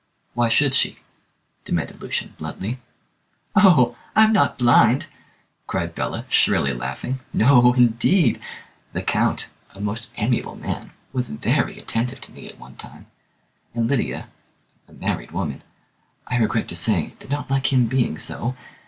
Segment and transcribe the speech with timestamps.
[0.33, 0.97] "Why should she?"
[1.63, 2.79] demanded Lucian bluntly.
[3.55, 5.05] "Oh, I'm not blind!"
[5.67, 7.19] cried Bella, shrilly laughing.
[7.31, 8.39] "No, indeed.
[8.93, 13.05] The Count a most amiable man was very attentive to me at one time;
[13.75, 14.29] and Lydia
[14.87, 15.61] a married woman
[16.25, 18.55] I regret to say, did not like him being so.